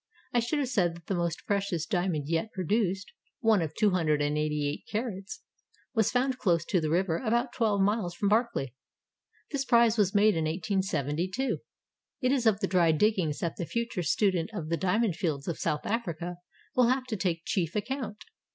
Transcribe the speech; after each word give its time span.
I 0.33 0.39
should 0.39 0.57
have 0.57 0.69
said 0.69 0.95
that 0.95 1.05
the 1.05 1.13
most 1.13 1.45
precious 1.45 1.85
diamond 1.85 2.27
yet 2.27 2.51
produced, 2.53 3.11
one 3.39 3.61
of 3.61 3.75
288 3.75 4.81
carats, 4.91 5.43
was 5.93 6.09
found 6.09 6.39
close 6.39 6.65
to 6.69 6.81
the 6.81 6.89
river 6.89 7.17
about 7.17 7.53
twelve 7.53 7.81
miles 7.81 8.15
from 8.15 8.27
Barkly. 8.29 8.73
This 9.51 9.63
prize 9.63 9.99
was 9.99 10.15
made 10.15 10.35
in 10.35 10.45
1872. 10.45 11.59
It 12.19 12.31
is 12.31 12.47
of 12.47 12.61
the 12.61 12.67
dry 12.67 12.91
diggings 12.91 13.37
that 13.41 13.57
the 13.57 13.65
future 13.67 14.01
student 14.01 14.49
of 14.53 14.69
the 14.69 14.75
Diamond 14.77 15.17
Fields 15.17 15.47
of 15.47 15.59
South 15.59 15.85
Africa 15.85 16.37
will 16.75 16.87
have 16.87 17.03
to 17.05 17.15
take 17.15 17.45
chief 17.45 17.75
account. 17.75 18.23